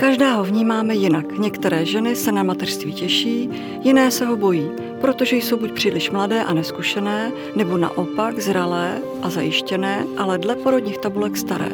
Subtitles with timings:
[0.00, 1.38] Každá ho vnímáme jinak.
[1.38, 3.50] Některé ženy se na mateřství těší,
[3.82, 9.30] jiné se ho bojí, protože jsou buď příliš mladé a neskušené, nebo naopak zralé a
[9.30, 11.68] zajištěné, ale dle porodních tabulek staré.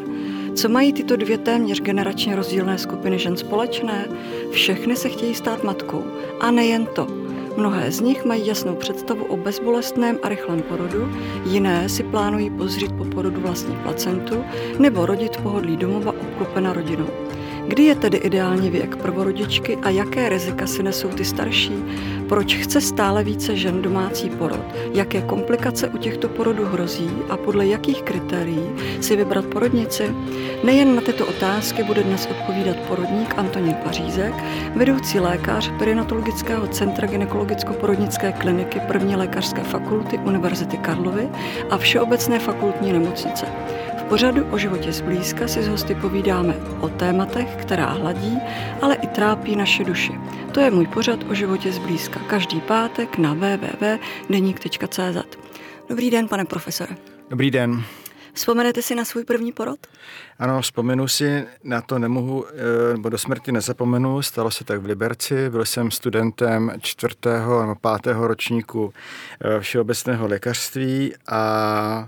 [0.55, 4.09] Co mají tyto dvě téměř generačně rozdílné skupiny žen společné?
[4.51, 6.05] Všechny se chtějí stát matkou.
[6.41, 7.07] A nejen to.
[7.57, 11.09] Mnohé z nich mají jasnou představu o bezbolestném a rychlém porodu,
[11.45, 14.45] jiné si plánují pozřít po porodu vlastní placentu
[14.79, 17.09] nebo rodit pohodlí domova obklopena rodinou.
[17.69, 21.85] Kdy je tedy ideální věk prvorodičky a jaké rizika si nesou ty starší?
[22.29, 24.65] Proč chce stále více žen domácí porod?
[24.93, 28.71] Jaké komplikace u těchto porodů hrozí a podle jakých kritérií
[29.01, 30.15] si vybrat porodnici?
[30.65, 34.35] Nejen na tyto otázky bude dnes odpovídat porodník Antonín Pařízek,
[34.75, 41.29] vedoucí lékař Perinatologického centra gynekologicko-porodnické kliniky první lékařské fakulty Univerzity Karlovy
[41.71, 43.47] a Všeobecné fakultní nemocnice
[44.09, 48.39] pořadu o životě zblízka si s hosty povídáme o tématech, která hladí,
[48.83, 50.13] ale i trápí naše duši.
[50.53, 52.21] To je můj pořad o životě zblízka.
[52.21, 55.37] Každý pátek na www.deník.cz.
[55.89, 56.97] Dobrý den, pane profesore.
[57.31, 57.83] Dobrý den.
[58.37, 59.79] Vzpomenete si na svůj první porod?
[60.39, 64.85] Ano, vzpomenu si, na to nemohu, eh, nebo do smrti nezapomenu, stalo se tak v
[64.85, 68.93] Liberci, byl jsem studentem čtvrtého nebo pátého ročníku
[69.41, 72.07] eh, všeobecného lékařství a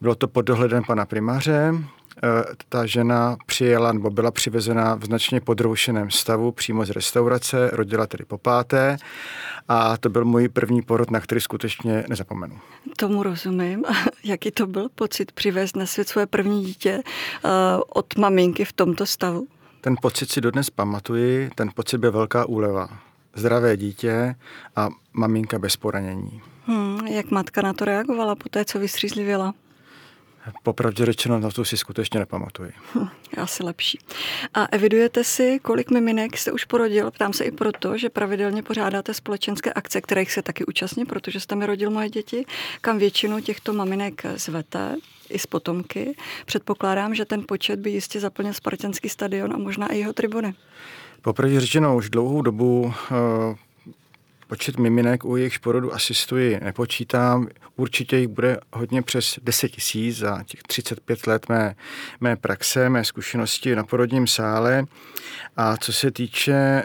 [0.00, 1.74] bylo to pod dohledem pana primáře.
[2.22, 8.06] E, ta žena přijela nebo byla přivezena v značně podroušeném stavu přímo z restaurace, rodila
[8.06, 8.96] tedy po páté
[9.68, 12.58] a to byl můj první porod, na který skutečně nezapomenu.
[12.96, 13.84] Tomu rozumím.
[14.24, 17.02] Jaký to byl pocit přivést na svět své první dítě
[17.44, 17.50] uh,
[17.88, 19.46] od maminky v tomto stavu?
[19.80, 22.88] Ten pocit si dodnes pamatuji, ten pocit byl velká úleva.
[23.34, 24.34] Zdravé dítě
[24.76, 26.40] a maminka bez poranění.
[26.66, 29.54] Hmm, jak matka na to reagovala po té, co vystřízlivěla?
[30.62, 32.72] Popravdě řečeno, na to si skutečně nepamatuji.
[32.94, 33.98] Hm, asi lepší.
[34.54, 37.10] A evidujete si, kolik miminek jste už porodil?
[37.10, 41.56] Ptám se i proto, že pravidelně pořádáte společenské akce, kterých se taky účastní, protože jste
[41.56, 42.44] mi rodil moje děti,
[42.80, 44.96] kam většinu těchto maminek zvete
[45.28, 46.16] i z potomky.
[46.46, 50.54] Předpokládám, že ten počet by jistě zaplnil Spartanský stadion a možná i jeho tribuny.
[51.22, 53.14] Popravdě řečeno, už dlouhou dobu eh,
[54.48, 57.48] Počet miminek u jejich porodu asistuji nepočítám.
[57.76, 61.74] Určitě jich bude hodně přes 10 tisíc za těch 35 let mé,
[62.20, 64.84] mé praxe, mé zkušenosti na porodním sále.
[65.56, 66.84] A co se týče eh,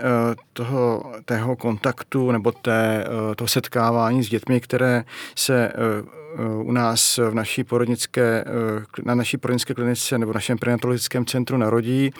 [0.54, 5.04] toho, tého kontaktu nebo té, eh, toho setkávání s dětmi, které
[5.36, 5.74] se eh,
[6.62, 8.46] u nás v naší porodnické,
[9.06, 12.12] na naší porodnické klinice nebo v našem prenatologickém centru narodí.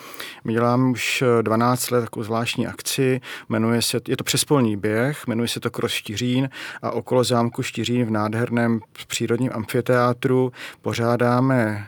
[0.44, 5.48] My děláme už 12 let takovou zvláštní akci, jmenuje se, je to přespolní běh, jmenuje
[5.48, 6.48] se to Kros Štiřín
[6.82, 10.52] a okolo zámku Štiřín v nádherném přírodním amfiteátru
[10.82, 11.86] pořádáme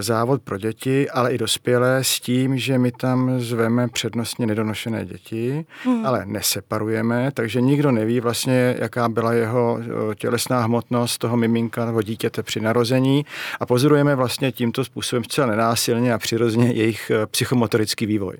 [0.00, 5.66] závod pro děti, ale i dospělé s tím, že my tam zveme přednostně nedonošené děti,
[5.84, 6.06] hmm.
[6.06, 9.78] ale neseparujeme, takže nikdo neví vlastně, jaká byla jeho
[10.14, 13.24] tělesná hmotnost toho miminka nebo dítěte při narození
[13.60, 18.36] a pozorujeme vlastně tímto způsobem zcela nenásilně a přirozeně jejich psychomotorický vývoj.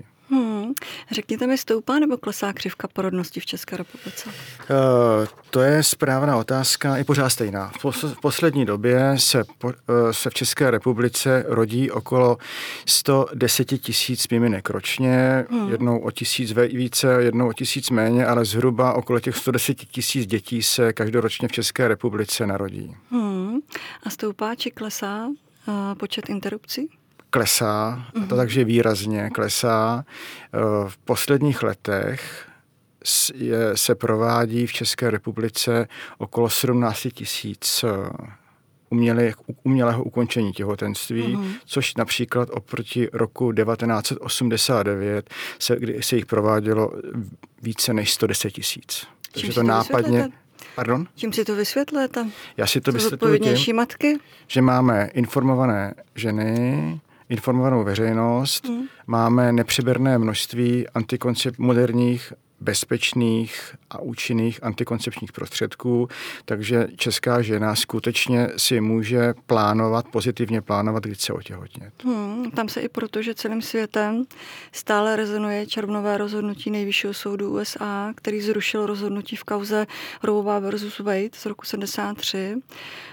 [1.11, 4.29] Řekněte mi, stoupá nebo klesá křivka porodnosti v České republice?
[4.29, 7.69] Uh, to je správná otázka, i pořád stejná.
[7.69, 9.75] V, pos- v poslední době se, po, uh,
[10.11, 12.39] se v České republice rodí okolo
[12.87, 15.71] 110 tisíc miminek ročně, hmm.
[15.71, 20.63] jednou o tisíc více, jednou o tisíc méně, ale zhruba okolo těch 110 tisíc dětí
[20.63, 22.97] se každoročně v České republice narodí.
[23.11, 23.59] Hmm.
[24.03, 26.89] A stoupá či klesá uh, počet interrupcí?
[27.31, 28.29] Klesá, a to mhm.
[28.29, 30.05] takže výrazně klesá.
[30.07, 30.59] Eh,
[30.89, 32.49] v posledních letech
[33.35, 38.11] je, se provádí v České republice okolo 17 tisíc eh,
[38.91, 41.55] umělé, umělého ukončení těhotenství, uh-huh.
[41.67, 46.93] což například oproti roku 1989, se, kdy se jich provádělo
[47.63, 49.07] více než 110 tisíc.
[49.33, 50.29] Takže to nápadně...
[50.75, 51.07] Pardon?
[51.15, 52.27] Čím si to vysvětlujete?
[52.57, 54.19] Já si to vysvětluji tím, matky?
[54.47, 58.83] že máme informované ženy, informovanou veřejnost, mm.
[59.07, 66.09] máme nepřeberné množství antikoncept moderních bezpečných a účinných antikoncepčních prostředků,
[66.45, 71.93] takže česká žena skutečně si může plánovat, pozitivně plánovat, kdy se otěhotnět.
[72.05, 74.25] Hmm, tam se i proto, že celým světem
[74.73, 79.87] stále rezonuje červnové rozhodnutí nejvyššího soudu USA, který zrušil rozhodnutí v kauze
[80.23, 82.57] Roe versus Wade z roku 73.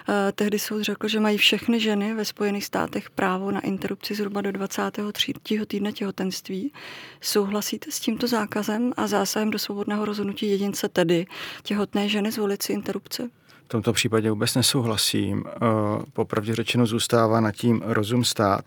[0.10, 4.42] Eh, tehdy soud řekl, že mají všechny ženy ve Spojených státech právo na interrupci zhruba
[4.42, 5.34] do 23.
[5.66, 6.74] týdne těhotenství.
[7.22, 11.26] Souhlasíte s tímto zákazem a zásahem do svobodného rozhodnutí jedince, tedy
[11.64, 13.30] těhotné ženy zvolit si interrupce?
[13.66, 15.44] V tomto případě vůbec nesouhlasím.
[15.48, 15.60] Eh,
[16.14, 18.66] popravdě řečeno zůstává na tím rozum stát.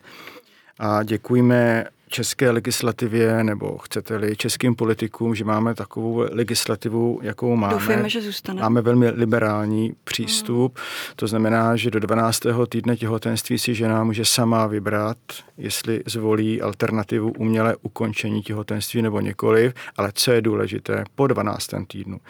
[0.79, 7.73] A děkujeme české legislativě, nebo chcete-li českým politikům, že máme takovou legislativu, jakou máme.
[7.73, 8.63] Doufujeme, že zůstane.
[8.63, 10.79] Máme velmi liberální přístup.
[10.79, 11.15] Mm.
[11.17, 12.41] To znamená, že do 12.
[12.69, 15.19] týdne těhotenství si žena může sama vybrat,
[15.59, 21.69] jestli zvolí alternativu umělé ukončení těhotenství nebo nikoliv, ale co je důležité, po 12.
[21.89, 22.21] týdnu.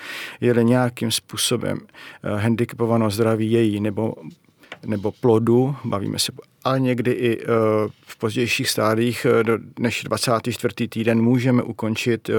[0.41, 4.15] Je-li nějakým způsobem uh, handicapované zdraví její nebo
[4.87, 6.33] nebo plodu, bavíme se,
[6.65, 7.53] ale někdy i uh,
[8.07, 10.89] v pozdějších stádiích do, než 24.
[10.89, 12.35] týden můžeme ukončit uh,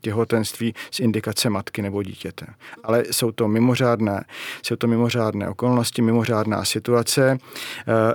[0.00, 2.46] těhotenství z indikace matky nebo dítěte.
[2.82, 4.24] Ale jsou to mimořádné,
[4.62, 7.38] jsou to mimořádné okolnosti, mimořádná situace.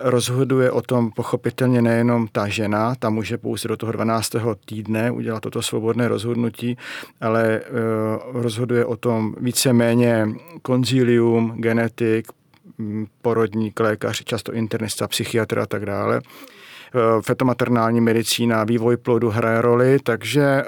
[0.01, 4.35] Rozhoduje o tom pochopitelně nejenom ta žena, ta může pouze do toho 12.
[4.65, 6.77] týdne udělat toto svobodné rozhodnutí,
[7.21, 7.61] ale
[8.33, 10.27] rozhoduje o tom víceméně
[10.61, 12.27] konzílium, genetik,
[13.21, 16.21] porodník, lékař, často internista, psychiatr a tak dále.
[16.95, 20.65] E, fetomaternální medicína, vývoj plodu hraje roli, takže, e,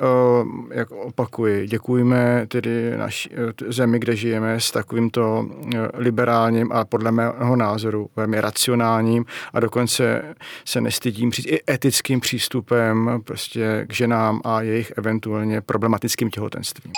[0.71, 5.45] jak opakuji, děkujeme tedy naší e, zemi, kde žijeme, s takovýmto
[5.93, 10.35] liberálním a podle mého názoru velmi racionálním a dokonce
[10.65, 16.93] se nestydím říct i etickým přístupem prostě k ženám a jejich eventuálně problematickým těhotenstvím.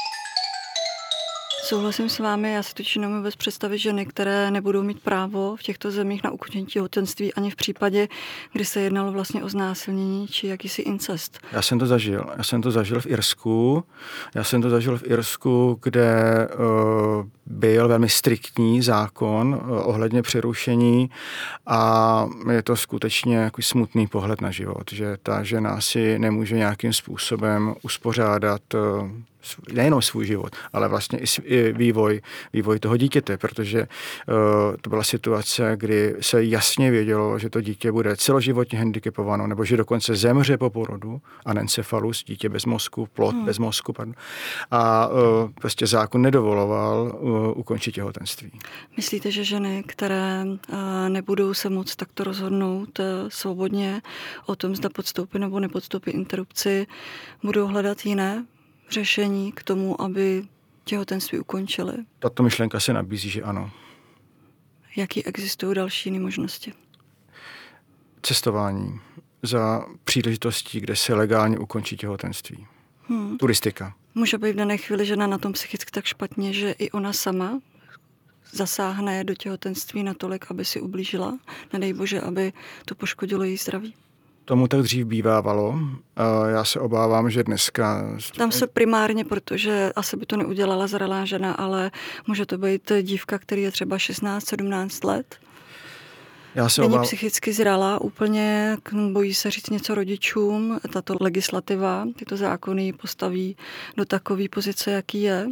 [1.63, 5.63] Souhlasím s vámi, já si totiž nemůžu vůbec představit ženy, které nebudou mít právo v
[5.63, 8.07] těchto zemích na ukončení těhotenství ani v případě,
[8.53, 11.39] kdy se jednalo vlastně o znásilnění či jakýsi incest.
[11.51, 12.25] Já jsem to zažil.
[12.37, 13.83] Já jsem to zažil v Irsku.
[14.35, 21.09] Já jsem to zažil v Irsku, kde uh, byl velmi striktní zákon uh, ohledně přerušení
[21.65, 26.93] a je to skutečně jako smutný pohled na život, že ta žena si nemůže nějakým
[26.93, 29.09] způsobem uspořádat uh,
[29.73, 32.21] nejenom svůj život, ale vlastně i vývoj,
[32.53, 34.35] vývoj toho dítěte, protože uh,
[34.81, 39.77] to byla situace, kdy se jasně vědělo, že to dítě bude celoživotně handicapováno, nebo že
[39.77, 43.45] dokonce zemře po porodu, anencefalus, dítě bez mozku, plod hmm.
[43.45, 44.15] bez mozku, pardon.
[44.71, 45.13] A uh,
[45.61, 48.51] prostě zákon nedovoloval uh, ukončit těhotenství.
[48.97, 50.77] Myslíte, že ženy, které uh,
[51.09, 54.01] nebudou se moc takto rozhodnout uh, svobodně
[54.45, 56.87] o tom, zda podstoupí nebo nepodstoupí interrupci,
[57.43, 58.45] budou hledat jiné
[58.89, 60.43] řešení k tomu, aby
[60.83, 61.93] těhotenství ukončili?
[62.19, 63.71] Tato myšlenka se nabízí, že ano.
[64.95, 66.73] Jaký existují další jiné možnosti?
[68.21, 68.99] Cestování
[69.41, 72.67] za příležitostí, kde se legálně ukončí těhotenství.
[73.07, 73.37] Hmm.
[73.37, 73.95] Turistika.
[74.15, 77.59] Může být v dané chvíli žena na tom psychicky tak špatně, že i ona sama
[78.51, 81.37] zasáhne do těhotenství natolik, aby si ublížila,
[81.73, 82.53] nedej bože, aby
[82.85, 83.95] to poškodilo její zdraví?
[84.45, 85.79] Tomu tak dřív bývávalo.
[86.47, 88.17] Já se obávám, že dneska...
[88.37, 91.91] Tam se primárně, protože asi by to neudělala zralá žena, ale
[92.27, 95.35] může to být dívka, který je třeba 16-17 let.
[96.55, 98.77] Já se Není psychicky zralá úplně,
[99.11, 100.79] bojí se říct něco rodičům.
[100.93, 103.57] Tato legislativa, tyto zákony postaví
[103.97, 105.47] do takové pozice, jaký je.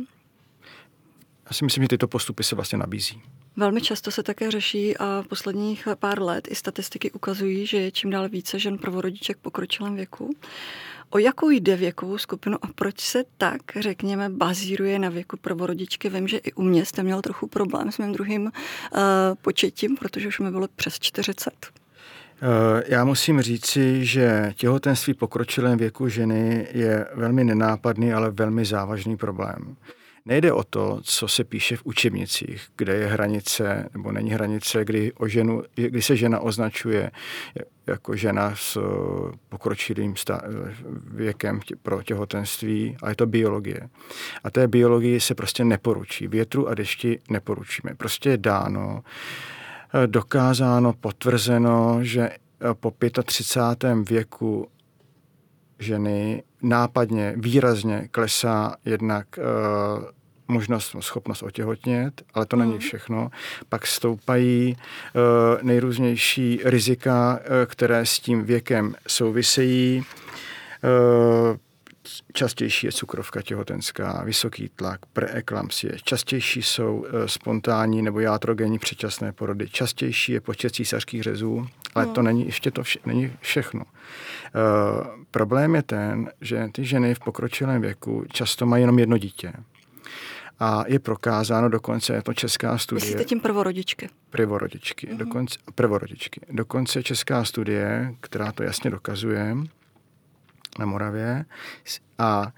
[1.46, 3.22] Já si myslím, že tyto postupy se vlastně nabízí.
[3.56, 7.92] Velmi často se také řeší a v posledních pár let i statistiky ukazují, že je
[7.92, 10.36] čím dál více žen prvorodiček v pokročilém věku.
[11.14, 16.10] O jakou jde věkovou skupinu a proč se tak, řekněme, bazíruje na věku prvorodičky?
[16.10, 18.52] Vím, že i u mě jste měl trochu problém s mým druhým uh,
[19.42, 21.54] početím, protože už mi bylo přes 40.
[22.44, 29.18] Eh, já musím říci, že těhotenství pokročilém věku ženy je velmi nenápadný, ale velmi závažný
[29.18, 29.76] problém.
[30.26, 35.14] Nejde o to, co se píše v učebnicích, kde je hranice nebo není hranice, kdy,
[35.14, 37.12] o ženu, kdy se žena označuje
[37.88, 40.14] jako žena s eh, pokročilým
[41.08, 43.90] věkem pro těhotenství, a je to biologie.
[44.44, 46.28] A té biologii se prostě neporučí.
[46.28, 47.96] Větru a dešti neporučíme.
[47.96, 49.04] Prostě je dáno,
[49.94, 52.38] eh, dokázáno, potvrzeno, že eh,
[52.74, 54.10] po 35.
[54.10, 54.68] věku
[55.82, 60.04] ženy nápadně, výrazně klesá jednak uh,
[60.48, 62.62] možnost, schopnost otěhotnět, ale to mm.
[62.62, 63.30] není všechno.
[63.70, 70.04] Pak stoupají uh, nejrůznější rizika, uh, které s tím věkem souvisejí.
[71.52, 71.58] Uh,
[72.34, 75.94] Častější je cukrovka těhotenská, vysoký tlak, preeklampsie.
[76.04, 79.70] Častější jsou e, spontánní nebo játrogenní předčasné porody.
[79.70, 82.26] Častější je počet císařských řezů, ale to hmm.
[82.26, 83.82] není ještě to vše, není všechno.
[83.82, 83.88] E,
[85.32, 89.54] problém je ten, že ty ženy v pokročilém věku často mají jenom jedno dítě.
[90.60, 93.06] A je prokázáno dokonce, je to česká studie.
[93.06, 94.10] Myslíte tím prvorodičky?
[94.30, 95.18] Prvorodičky, mm-hmm.
[95.18, 96.42] dokonce, prvorodičky.
[96.50, 99.56] Dokonce česká studie, která to jasně dokazuje,
[100.80, 101.46] na Moravě
[102.18, 102.52] a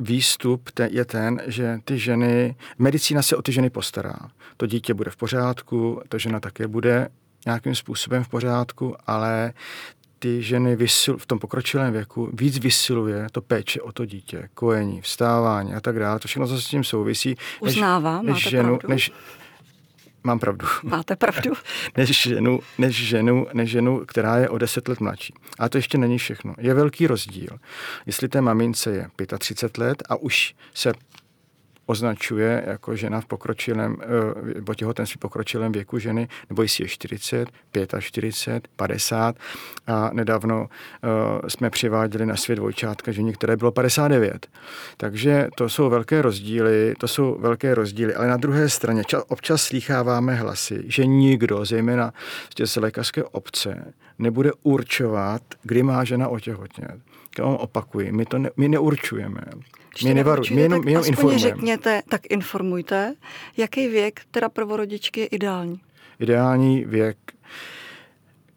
[0.00, 4.16] výstup je ten, že ty ženy, medicína se o ty ženy postará.
[4.56, 7.08] To dítě bude v pořádku, ta žena také bude
[7.46, 9.52] nějakým způsobem v pořádku, ale
[10.18, 15.00] ty ženy vysil, v tom pokročilém věku víc vysiluje to péče o to dítě, kojení,
[15.00, 16.18] vstávání a tak dále.
[16.18, 17.36] To všechno zase s tím souvisí.
[17.60, 18.94] Uznávám, než, než ženu, pravdu.
[18.94, 19.12] Než,
[20.24, 20.66] Mám pravdu.
[20.82, 21.52] Máte pravdu.
[21.96, 25.34] než, ženu, než, ženu, než ženu, která je o 10 let mladší.
[25.58, 26.54] A to ještě není všechno.
[26.58, 27.58] Je velký rozdíl,
[28.06, 30.92] jestli té mamince je 35 let a už se
[31.86, 36.88] označuje jako žena v pokročilém, eh, nebo těhotenství v pokročilém věku ženy, nebo jestli je
[36.88, 37.48] 40,
[38.00, 39.36] 45, 50.
[39.86, 44.46] A nedávno uh, jsme přiváděli na svět dvojčátka žení, které bylo 59.
[44.96, 49.62] Takže to jsou velké rozdíly, to jsou velké rozdíly, ale na druhé straně ča, občas
[49.62, 52.12] slýcháváme hlasy, že nikdo, zejména
[52.64, 57.00] z lékařské obce, nebude určovat, kdy má žena otěhotnět.
[57.38, 59.40] Vám opakuji, my to ne, my neurčujeme.
[59.90, 61.40] Když my nevarujeme, my jenom, my jenom informujeme.
[61.40, 63.14] řekněte, tak informujte,
[63.56, 65.80] jaký věk teda prvorodičky je ideální?
[66.18, 67.16] Ideální věk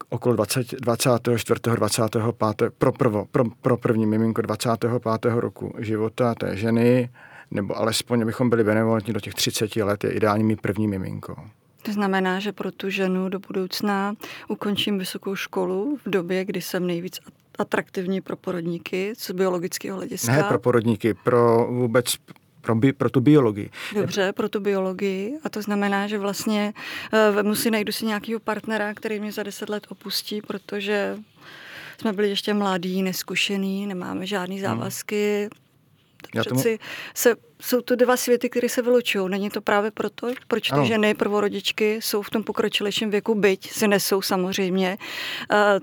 [0.08, 1.60] okolo 20, 24.
[1.76, 2.74] 25.
[2.78, 4.90] Pro, prvo, pro, pro první miminko 25.
[5.34, 7.10] roku života té ženy,
[7.50, 11.36] nebo alespoň, abychom byli benevolentní do těch 30 let, je ideální mít první miminko.
[11.82, 14.14] To znamená, že pro tu ženu do budoucna
[14.48, 17.20] ukončím vysokou školu v době, kdy jsem nejvíc
[17.58, 20.32] atraktivní pro porodníky z biologického hlediska.
[20.32, 22.16] Ne pro porodníky, pro vůbec
[22.60, 23.70] pro, bi, pro tu biologii.
[23.94, 25.38] Dobře, pro tu biologii.
[25.44, 26.72] A to znamená, že vlastně
[27.36, 31.16] uh, musí najdu si nějakého partnera, který mě za deset let opustí, protože
[32.00, 34.64] jsme byli ještě mladí, neskušený, nemáme žádné hmm.
[34.64, 35.65] závazky, hmm
[36.34, 36.60] já tomu...
[36.60, 36.78] Přeci
[37.14, 39.30] se, jsou to dva světy, které se vylučují.
[39.30, 40.84] Není to právě proto, proč ty ano.
[40.84, 44.98] ženy, prvorodičky, jsou v tom pokročilejším věku, byť si nesou samozřejmě.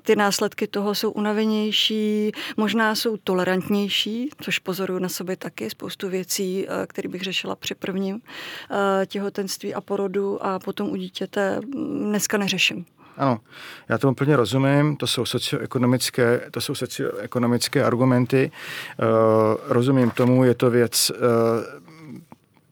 [0.01, 6.67] Ty následky toho jsou unavenější, možná jsou tolerantnější, což pozoruju na sobě taky, spoustu věcí,
[6.87, 8.21] které bych řešila při prvním
[9.05, 11.59] těhotenství a porodu a potom u dítěte
[12.09, 12.85] dneska neřeším.
[13.17, 13.39] Ano,
[13.89, 18.51] já tomu plně rozumím, to jsou socioekonomické, to jsou socioekonomické argumenty.
[19.01, 19.07] Uh,
[19.67, 21.17] rozumím tomu, je to věc uh,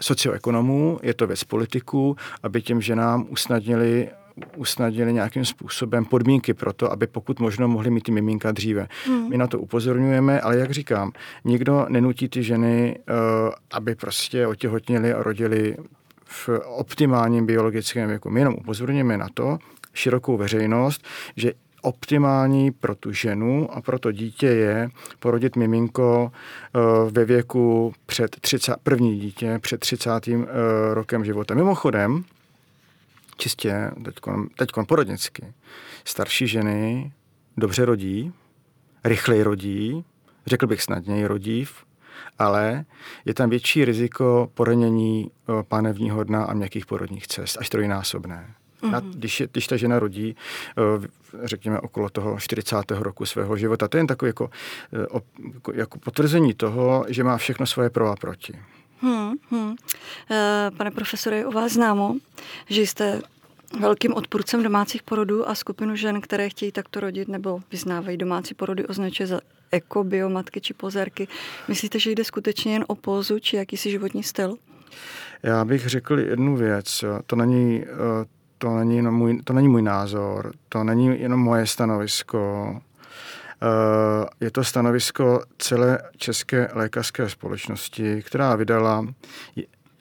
[0.02, 4.10] socioekonomů, je to věc politiků, aby těm ženám usnadnili
[4.56, 8.88] usnadnili nějakým způsobem podmínky pro to, aby pokud možno mohli mít ty miminka dříve.
[9.06, 9.30] Hmm.
[9.30, 11.12] My na to upozorňujeme, ale jak říkám,
[11.44, 13.16] nikdo nenutí ty ženy, uh,
[13.72, 15.78] aby prostě otěhotnili a rodili
[16.26, 18.30] v optimálním biologickém věku.
[18.30, 19.58] My jenom upozorňujeme na to,
[19.94, 21.06] širokou veřejnost,
[21.36, 26.80] že optimální pro tu ženu a pro to dítě je porodit miminko eh,
[27.12, 30.28] ve věku před 30, první dítě před 30.
[30.28, 30.36] Eh,
[30.94, 31.54] rokem života.
[31.54, 32.24] Mimochodem,
[33.38, 33.92] čistě
[34.58, 35.54] teď porodnicky,
[36.06, 37.12] starší ženy
[37.58, 38.34] dobře rodí,
[39.04, 40.06] rychleji rodí,
[40.48, 41.68] řekl bych snadněji rodí,
[42.40, 42.86] ale
[43.26, 48.56] je tam větší riziko poranění eh, pánevního dna a měkkých porodních cest, až trojnásobné.
[48.82, 48.92] Mm-hmm.
[48.92, 50.36] Na, když, je, když ta žena rodí,
[50.78, 51.08] eh,
[51.44, 52.92] řekněme, okolo toho 40.
[52.92, 54.50] roku svého života, to je jen takové jako,
[54.94, 58.54] eh, jako potvrzení toho, že má všechno svoje pro a proti.
[59.02, 59.76] Hmm, hmm.
[60.78, 62.16] Pane profesore, o vás známo,
[62.70, 63.22] že jste
[63.80, 68.86] velkým odpůrcem domácích porodů a skupinu žen, které chtějí takto rodit nebo vyznávají domácí porody,
[68.86, 69.40] označuje za
[69.72, 71.28] ekobiomatky či pozerky.
[71.68, 74.56] Myslíte, že jde skutečně jen o pózu či jakýsi životní styl?
[75.44, 77.04] Já bych řekl jednu věc.
[77.26, 77.84] To není
[78.62, 82.76] to není, jenom můj, to není můj názor, to není jenom moje stanovisko.
[83.62, 89.06] Eh, je to stanovisko celé České lékařské společnosti, která vydala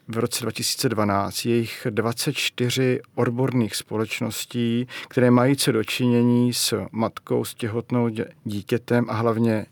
[0.08, 8.08] v roce 2012 jejich 24 odborných společností, které mají co dočinění s matkou, s těhotnou
[8.44, 9.66] dítětem a hlavně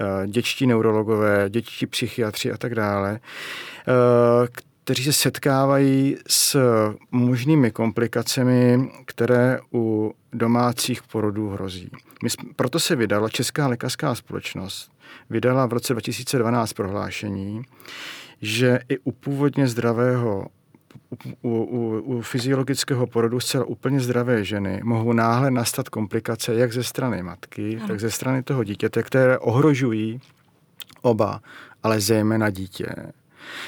[0.00, 3.20] eh, dětští neurologové, dětští psychiatři a tak dále,
[3.88, 6.56] eh, kteří se setkávají s
[7.10, 11.90] možnými komplikacemi, které u domácích porodů hrozí.
[12.22, 14.90] My, proto se vydala Česká lékařská společnost,
[15.30, 17.62] vydala v roce 2012 prohlášení,
[18.42, 20.46] že i u původně zdravého
[21.42, 26.82] u, u, u fyziologického porodu zcela úplně zdravé ženy mohou náhle nastat komplikace jak ze
[26.82, 27.88] strany matky, ano.
[27.88, 30.20] tak ze strany toho dítěte, které ohrožují
[31.02, 31.40] oba,
[31.82, 32.86] ale zejména dítě.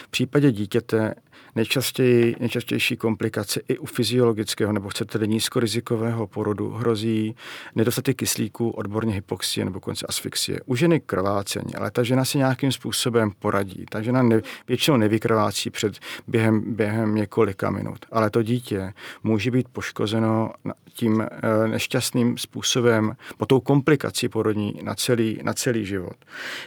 [0.05, 1.15] V případě dítěte
[1.57, 7.37] nejčastěji, nejčastější komplikace i u fyziologického nebo chcete nízkorizikového porodu hrozí
[7.75, 10.61] nedostatek kyslíku, odborně hypoxie nebo konce asfixie.
[10.67, 13.85] U ženy krvácení, ale ta žena si nějakým způsobem poradí.
[13.91, 18.93] Ta žena ne, většinou nevykrvácí před během, během několika minut, ale to dítě
[19.23, 20.53] může být poškozeno
[20.95, 26.17] tím eh, nešťastným způsobem, po tou komplikací porodní na celý, na celý život.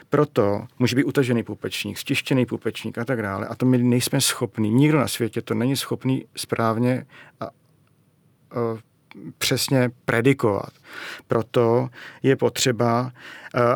[0.09, 3.47] Proto může být utažený pupečník, stištěný pupečník a tak dále.
[3.47, 7.05] A to my nejsme schopni, nikdo na světě to není schopný správně
[7.39, 7.49] a, a
[9.37, 10.73] přesně predikovat.
[11.27, 11.89] Proto
[12.23, 13.11] je potřeba,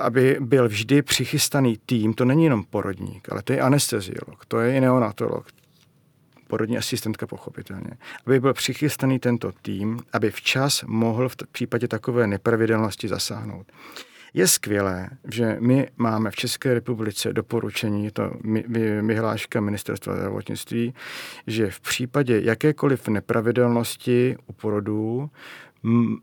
[0.02, 4.78] aby byl vždy přichystaný tým, to není jenom porodník, ale to je anesteziolog, to je
[4.78, 5.48] i neonatolog,
[6.48, 7.92] porodní asistentka pochopitelně,
[8.26, 13.72] aby byl přichystaný tento tým, aby včas mohl v případě takové nepravidelnosti zasáhnout.
[14.34, 18.32] Je skvělé, že my máme v České republice doporučení, to
[19.02, 20.94] vyhláška ministerstva zdravotnictví,
[21.48, 25.30] že v případě jakékoliv nepravidelnosti u porodů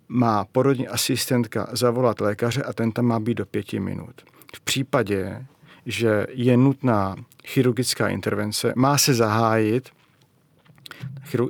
[0.08, 4.22] má porodní asistentka zavolat lékaře a ten tam má být do pěti minut.
[4.56, 5.46] V případě,
[5.86, 9.88] že je nutná chirurgická intervence, má se zahájit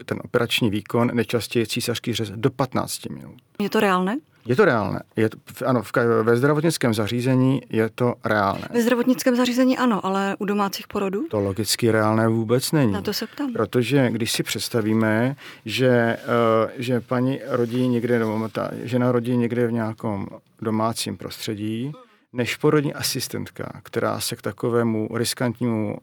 [0.05, 3.35] ten operační výkon, nejčastěji císařský řez, do 15 minut.
[3.61, 4.19] Je to reálné?
[4.47, 5.01] Je to reálné.
[5.17, 8.69] Je to, ano, v, ve zdravotnickém zařízení je to reálné.
[8.71, 11.27] Ve zdravotnickém zařízení ano, ale u domácích porodů?
[11.31, 12.93] To logicky reálné vůbec není.
[12.93, 13.53] Na to se ptám.
[13.53, 16.17] Protože když si představíme, že,
[16.65, 18.21] uh, že paní rodí někde,
[18.53, 20.27] ta žena rodí někde v nějakom
[20.63, 21.93] domácím prostředí,
[22.33, 25.99] než porodní asistentka, která se k takovému riskantnímu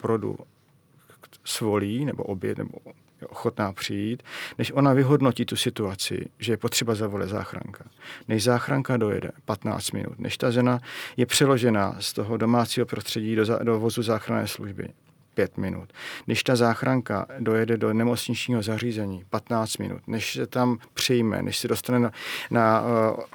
[0.00, 0.36] porodu
[1.44, 2.78] svolí, nebo oběd, nebo
[3.20, 4.22] je ochotná přijít,
[4.58, 7.84] než ona vyhodnotí tu situaci, že je potřeba zavolat záchranka.
[8.28, 10.80] Než záchranka dojede 15 minut, než ta žena
[11.16, 14.88] je přeložena z toho domácího prostředí do, do vozu záchranné služby
[15.38, 15.92] pět minut.
[16.26, 20.00] Než ta záchranka dojede do nemocničního zařízení, 15 minut.
[20.06, 22.12] Než se tam přijme, než se dostane na,
[22.50, 22.88] na uh,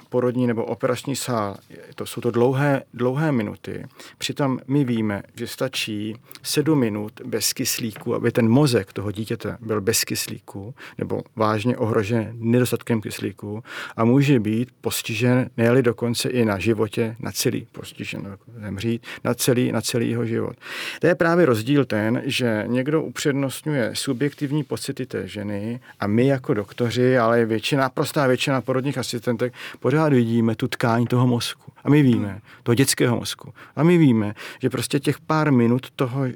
[0.08, 1.56] porodní nebo operační sál,
[1.94, 3.86] to jsou to dlouhé, dlouhé minuty.
[4.18, 9.80] Přitom my víme, že stačí sedm minut bez kyslíku, aby ten mozek toho dítěte byl
[9.80, 13.64] bez kyslíku nebo vážně ohrožen nedostatkem kyslíku
[13.96, 19.72] a může být postižen, ne dokonce i na životě, na celý postižen, zemřít, na celý,
[19.72, 20.56] na celý jeho život.
[21.00, 26.54] To je právě rozdíl ten, že někdo upřednostňuje subjektivní pocity té ženy a my jako
[26.54, 31.72] doktoři, ale většina, prostá většina porodních asistentek, pořád vidíme tu tkání toho mozku.
[31.84, 33.54] A my víme, toho dětského mozku.
[33.76, 36.26] A my víme, že prostě těch pár minut toho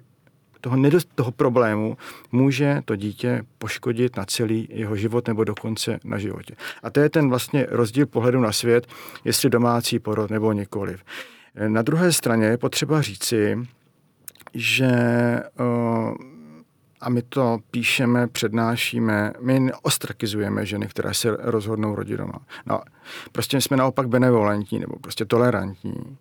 [0.61, 1.97] toho, nedost, toho problému
[2.33, 6.55] může to dítě poškodit na celý jeho život nebo dokonce na životě.
[6.83, 8.87] A to je ten vlastně rozdíl pohledu na svět,
[9.25, 11.03] jestli domácí porod nebo nikoliv.
[11.69, 13.59] Na druhé straně je potřeba říci,
[14.55, 14.91] že
[15.61, 16.15] uh,
[17.01, 22.39] a my to píšeme, přednášíme, my neostrakizujeme ženy, které se rozhodnou rodit doma.
[22.67, 22.81] No,
[23.33, 26.17] prostě jsme naopak benevolentní nebo prostě tolerantní,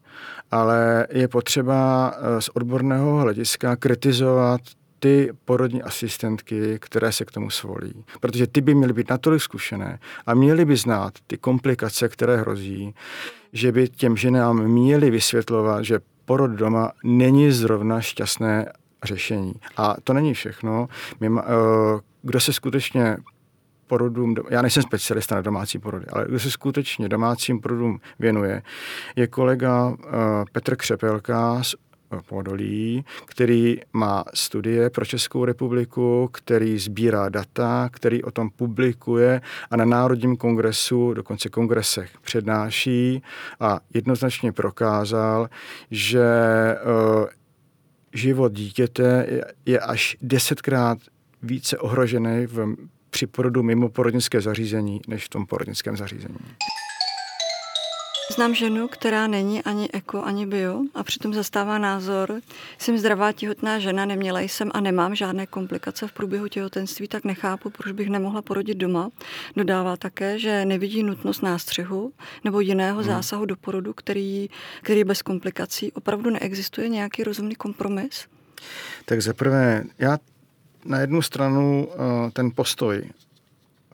[0.52, 4.62] ale je potřeba uh, z odborného hlediska kritizovat
[5.00, 8.06] ty porodní asistentky, které se k tomu svolí.
[8.20, 12.94] Protože ty by měly být natolik zkušené a měly by znát ty komplikace, které hrozí,
[13.54, 18.72] že by těm ženám měli vysvětlovat, že porod doma není zrovna šťastné
[19.04, 19.54] řešení.
[19.78, 20.88] A to není všechno.
[21.20, 21.40] My, uh,
[22.22, 23.18] kdo se skutečně
[23.88, 28.62] porodům, já nejsem specialista na domácí porody, ale kdo se skutečně domácím porodům věnuje,
[29.16, 29.96] je kolega uh,
[30.52, 31.76] Petr Křepelka z
[32.26, 39.42] Podolí, který má studie pro Českou republiku, který sbírá data, který o tom publikuje
[39.72, 43.24] a na Národním kongresu, dokonce kongresech přednáší
[43.60, 45.50] a jednoznačně prokázal,
[45.92, 46.26] že
[47.16, 47.26] uh,
[48.14, 49.28] život dítěte
[49.66, 50.98] je až desetkrát
[51.44, 52.76] více ohrožený v,
[53.10, 56.38] při porodu mimo porodnické zařízení, než v tom porodnickém zařízení.
[58.32, 62.42] Znám ženu, která není ani eko, ani bio a přitom zastává názor,
[62.78, 67.70] jsem zdravá těhotná žena, neměla jsem a nemám žádné komplikace v průběhu těhotenství, tak nechápu,
[67.70, 69.10] proč bych nemohla porodit doma.
[69.56, 72.12] Dodává také, že nevidí nutnost nástřihu
[72.44, 73.08] nebo jiného hmm.
[73.08, 74.50] zásahu do porodu, který,
[74.82, 75.92] který bez komplikací.
[75.92, 78.26] Opravdu neexistuje nějaký rozumný kompromis?
[79.06, 80.18] Tak zaprvé, já
[80.86, 83.10] na jednu stranu eh, ten postoj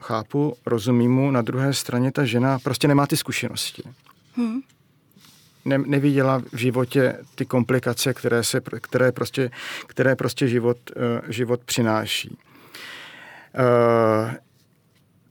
[0.02, 3.84] chápu, rozumím mu, na druhé straně ta žena prostě nemá ty zkušenosti.
[4.36, 4.62] Hmm.
[5.66, 9.52] Ne, neviděla v životě ty komplikace, které, se, které, prostě,
[9.88, 12.38] které prostě život, uh, život přináší.
[13.60, 14.32] Uh,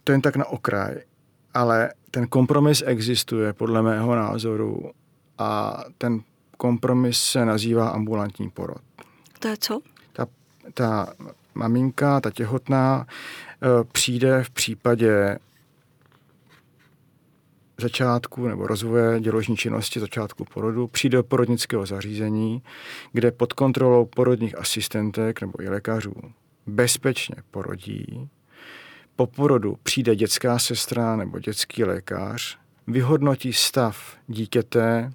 [0.04, 0.94] to jen tak na okraj,
[1.54, 4.90] ale ten kompromis existuje podle mého názoru
[5.38, 6.20] a ten
[6.56, 8.82] kompromis se nazývá ambulantní porod.
[9.38, 9.80] To je co?
[10.12, 10.26] Ta,
[10.74, 11.14] ta
[11.54, 15.38] maminka, ta těhotná, uh, přijde v případě
[17.82, 22.62] začátku nebo rozvoje děložní činnosti, začátku porodu, přijde do porodnického zařízení,
[23.12, 26.14] kde pod kontrolou porodních asistentek nebo i lékařů
[26.66, 28.28] bezpečně porodí.
[29.16, 35.12] Po porodu přijde dětská sestra nebo dětský lékař, vyhodnotí stav dítěte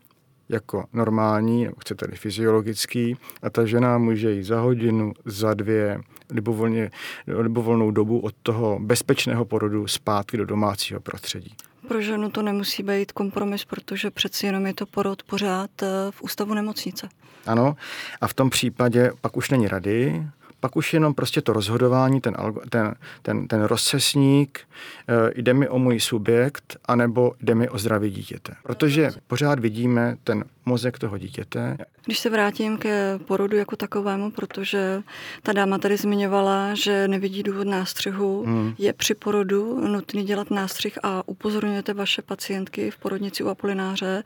[0.49, 6.91] jako normální, nebo chcete-li fyziologický, a ta žena může jít za hodinu, za dvě, libovolně,
[7.27, 11.55] libovolnou dobu od toho bezpečného porodu zpátky do domácího prostředí.
[11.87, 16.21] Pro ženu to nemusí být kompromis, protože přeci jenom je to porod pořád eh, v
[16.21, 17.09] ústavu nemocnice.
[17.45, 17.75] Ano,
[18.21, 20.27] a v tom případě pak už není rady,
[20.59, 22.35] pak už jenom prostě to rozhodování, ten,
[22.69, 24.59] ten, ten, ten rozcesník,
[25.07, 28.53] eh, jde mi o můj subjekt, anebo jde mi o zdraví dítěte.
[28.63, 31.77] Protože pořád vidíme ten mozek toho dítěte.
[32.05, 35.03] Když se vrátím ke porodu jako takovému, protože
[35.43, 38.73] ta dáma tady zmiňovala, že nevidí důvod nástřihu, hmm.
[38.77, 44.23] je při porodu nutný dělat nástřih a upozorňujete vaše pacientky v porodnici u Apolináře,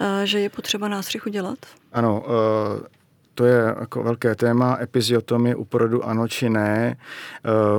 [0.00, 1.58] eh, že je potřeba nástřih udělat?
[1.92, 2.95] Ano, eh,
[3.36, 6.96] to je jako velké téma, epiziotomie u porodu ano či ne.
[6.96, 6.96] E,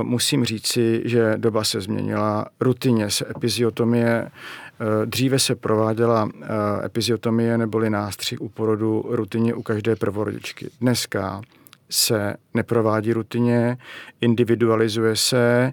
[0.02, 2.46] musím říci, že doba se změnila.
[2.60, 4.30] Rutině se epiziotomie, e,
[5.06, 10.70] dříve se prováděla e, epiziotomie neboli nástřih u porodu rutině u každé prvorodičky.
[10.80, 11.40] Dneska
[11.90, 13.78] se neprovádí rutině,
[14.20, 15.72] individualizuje se,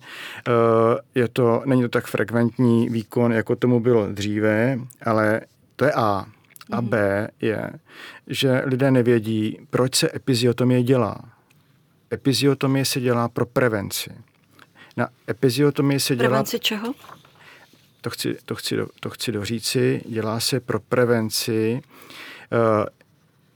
[1.15, 5.41] je to, není to tak frekventní výkon, jako tomu bylo dříve, ale
[5.75, 6.25] to je A.
[6.71, 7.71] A B je,
[8.27, 11.21] že lidé nevědí, proč se epiziotomie dělá.
[12.13, 14.11] Epiziotomie se dělá pro prevenci.
[14.97, 16.29] Na epiziotomii se dělá...
[16.29, 16.93] Prevenci čeho?
[18.01, 20.01] To chci, to, chci, to chci doříci.
[20.09, 21.81] Dělá se pro prevenci
[22.51, 22.85] uh,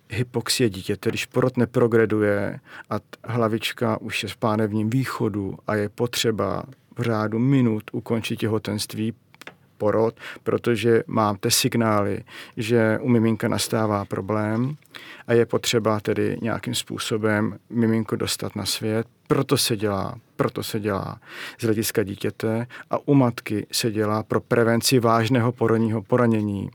[0.10, 6.64] hypoxie dítěte, když porod neprogreduje a hlavička už je v pánevním východu a je potřeba
[6.98, 9.14] v řádu minut ukončit těhotenství,
[9.80, 12.24] porod, protože máte signály,
[12.58, 14.76] že u miminka nastává problém
[15.28, 19.08] a je potřeba tedy nějakým způsobem miminko dostat na svět.
[19.28, 21.20] Proto se dělá, proto se dělá
[21.60, 26.70] z hlediska dítěte a u matky se dělá pro prevenci vážného porodního poranění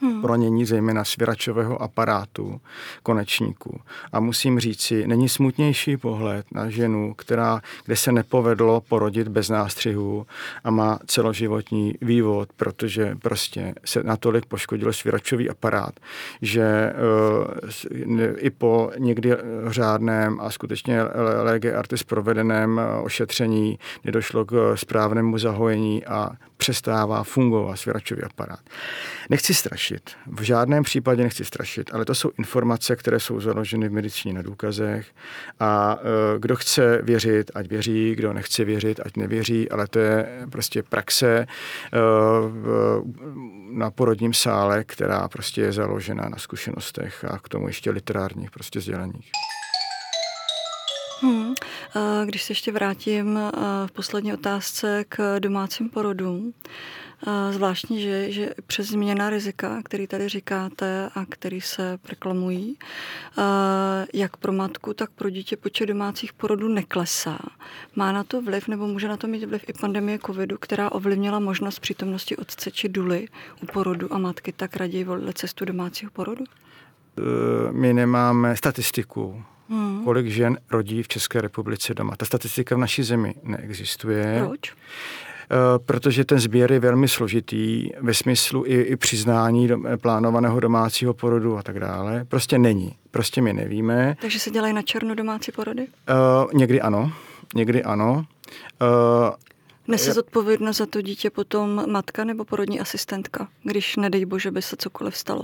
[0.00, 0.22] hmm.
[0.22, 2.60] pronění zejména svěračového aparátu
[3.02, 3.80] konečníku.
[4.12, 10.26] A musím říci, není smutnější pohled na ženu, která, kde se nepovedlo porodit bez nástřihu
[10.64, 16.00] a má celoživotní vývod, protože prostě se natolik poškodil svěračový aparát,
[16.42, 19.30] že uh, i po někdy
[19.66, 20.98] řádném a skutečně
[21.42, 28.60] lege artis provedeném ošetření nedošlo k správnému zahojení a přestává fungovat svěračový aparát.
[29.30, 29.85] Nechci strašit,
[30.26, 34.42] v žádném případě nechci strašit, ale to jsou informace, které jsou založeny v medicíně na
[34.42, 35.06] důkazech
[35.60, 40.28] a e, kdo chce věřit, ať věří, kdo nechce věřit, ať nevěří, ale to je
[40.50, 41.46] prostě praxe e,
[43.70, 48.80] na porodním sále, která prostě je založena na zkušenostech a k tomu ještě literárních prostě
[48.80, 49.30] sděleních.
[51.20, 51.54] Hmm.
[52.24, 53.38] Když se ještě vrátím
[53.86, 56.52] v poslední otázce k domácím porodům,
[57.50, 62.78] zvláštní, že, že přes změna rizika, který tady říkáte a který se reklamují,
[64.14, 67.38] jak pro matku, tak pro dítě počet domácích porodů neklesá.
[67.96, 71.38] Má na to vliv, nebo může na to mít vliv i pandemie covidu, která ovlivnila
[71.38, 73.28] možnost přítomnosti otce či duly
[73.62, 76.44] u porodu a matky tak raději volili cestu domácího porodu?
[77.70, 80.04] My nemáme statistiku Hmm.
[80.04, 82.16] Kolik žen rodí v České republice doma?
[82.16, 84.42] Ta statistika v naší zemi neexistuje.
[84.46, 84.74] Proč?
[85.50, 91.14] Eh, protože ten sběr je velmi složitý ve smyslu i, i přiznání do, plánovaného domácího
[91.14, 92.24] porodu a tak dále.
[92.24, 92.96] Prostě není.
[93.10, 94.16] Prostě my nevíme.
[94.20, 95.86] Takže se dělají na černo domácí porody?
[95.86, 97.12] Uh, někdy ano.
[97.54, 98.24] Někdy ano.
[98.80, 99.34] Uh,
[99.88, 104.76] Nese zodpovědnost za to dítě potom matka nebo porodní asistentka, když nedej bože by se
[104.76, 105.42] cokoliv stalo?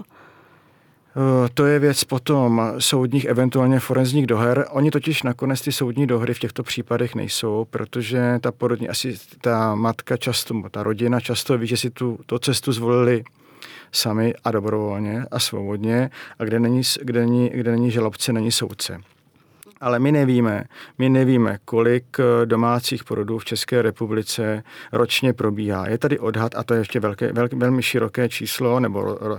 [1.17, 4.67] Eh, to je věc potom soudních, eventuálně forenzních doher.
[4.71, 9.75] Oni totiž nakonec ty soudní dohry v těchto případech nejsou, protože ta porodní, asi ta
[9.75, 13.25] matka často, ta rodina často ví, že si tu to cestu zvolili
[13.93, 19.01] sami a dobrovolně a svobodně a kde není, kde není, kde není žalobce, není soudce
[19.83, 20.65] ale my nevíme,
[20.99, 25.89] my nevíme, kolik eh, domácích porodů v České republice ročně probíhá.
[25.89, 29.39] Je tady odhad, a to je ještě velké, velké, velmi široké číslo, nebo uh,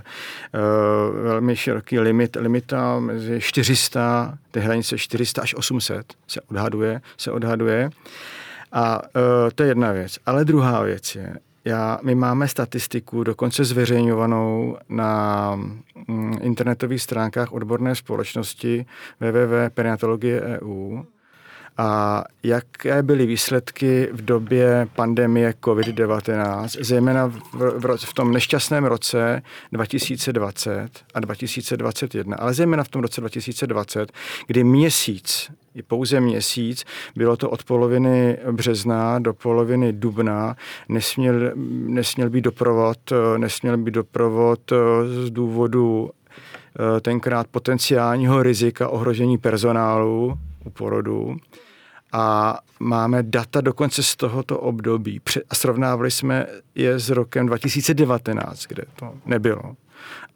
[1.22, 7.90] velmi široký limit, limita mezi 400, ty hranice 400 až 800 se odhaduje, se odhaduje.
[8.72, 9.10] A uh,
[9.54, 10.18] to je jedna věc.
[10.26, 15.54] Ale druhá věc je, já, my máme statistiku dokonce zveřejňovanou na
[16.08, 18.86] mm, internetových stránkách odborné společnosti
[19.20, 21.02] www.perinatologie.eu
[21.76, 29.42] a jaké byly výsledky v době pandemie COVID-19, zejména v, v, v tom nešťastném roce
[29.72, 34.12] 2020 a 2021, ale zejména v tom roce 2020,
[34.46, 35.50] kdy měsíc
[35.86, 36.84] pouze měsíc,
[37.16, 40.56] bylo to od poloviny března do poloviny dubna,
[40.88, 41.52] nesměl,
[41.86, 42.98] nesměl být doprovod,
[43.36, 44.72] nesměl být doprovod
[45.04, 46.10] z důvodu
[47.00, 51.36] tenkrát potenciálního rizika ohrožení personálu u porodu
[52.14, 55.20] a máme data dokonce z tohoto období.
[55.50, 59.76] A srovnávali jsme je s rokem 2019, kde to nebylo.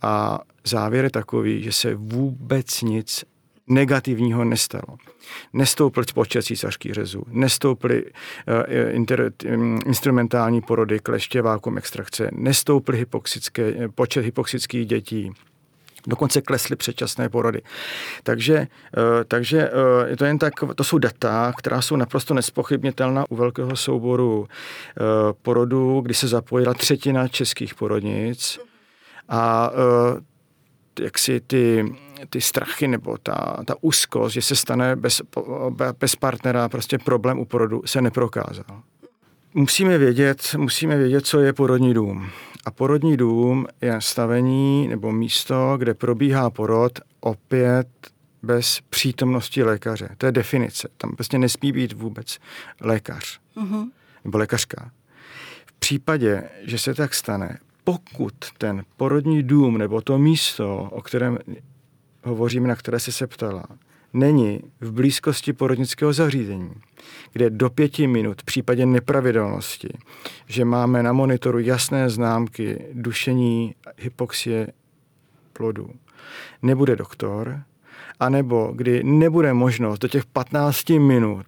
[0.02, 3.24] A závěr je takový, že se vůbec nic
[3.66, 4.96] negativního nestalo.
[5.52, 8.10] Nestoupl počet císařských řezů, nestouply uh,
[8.90, 15.32] inter, um, instrumentální porody, kleště, vákum, extrakce, nestouply hypoxické, počet hypoxických dětí,
[16.08, 17.62] Dokonce klesly předčasné porody.
[18.22, 23.36] Takže, uh, takže uh, to, jen tak, to jsou data, která jsou naprosto nespochybnitelná u
[23.36, 24.46] velkého souboru uh,
[25.42, 28.58] porodů, kdy se zapojila třetina českých porodnic
[29.28, 29.70] a
[31.00, 31.94] jak si ty,
[32.30, 35.22] ty strachy nebo ta, ta úzkost, že se stane bez,
[36.00, 38.82] bez partnera prostě problém u porodu, se neprokázal.
[39.54, 42.30] Musíme vědět, musíme vědět, co je porodní dům.
[42.68, 47.88] A porodní dům je stavení nebo místo, kde probíhá porod opět
[48.42, 50.08] bez přítomnosti lékaře.
[50.18, 50.88] To je definice.
[50.96, 52.38] Tam prostě nesmí být vůbec
[52.80, 53.90] lékař uh-huh.
[54.24, 54.90] nebo lékařka.
[55.66, 61.38] V případě, že se tak stane, pokud ten porodní dům nebo to místo, o kterém
[62.24, 63.64] hovoříme, na které se ptala,
[64.12, 66.74] není v blízkosti porodnického zařízení,
[67.32, 69.88] kde do pěti minut v případě nepravidelnosti,
[70.46, 74.68] že máme na monitoru jasné známky dušení hypoxie
[75.52, 75.90] plodu,
[76.62, 77.62] nebude doktor,
[78.20, 81.46] anebo kdy nebude možnost do těch 15 minut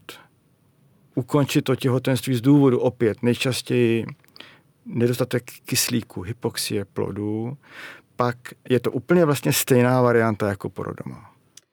[1.14, 4.06] ukončit to těhotenství z důvodu opět nejčastěji
[4.86, 7.56] nedostatek kyslíku, hypoxie plodů,
[8.16, 8.36] pak
[8.68, 11.29] je to úplně vlastně stejná varianta jako porodoma.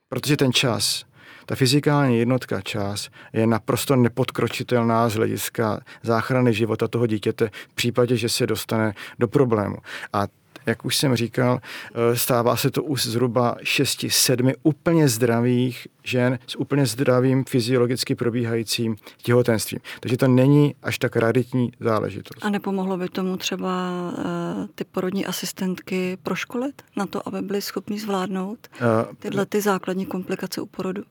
[0.10, 1.06] Protože ten čas,
[1.46, 8.18] ta fyzikální jednotka čas je naprosto nepodkročitelná z hlediska záchrany života toho dítěte v případě,
[8.18, 9.78] že se dostane do problému.
[10.14, 10.28] A
[10.68, 16.56] jak už jsem říkal, eh, stává se to už zhruba 6-7 úplně zdravých žen s
[16.56, 19.80] úplně zdravým fyziologicky probíhajícím těhotenstvím.
[20.00, 22.46] Takže to není až tak raritní záležitost.
[22.46, 24.24] A nepomohlo by tomu třeba uh,
[24.76, 30.62] ty porodní asistentky proškolit na to, aby byly schopni zvládnout uh, tyhle ty základní komplikace
[30.62, 31.04] u porodu?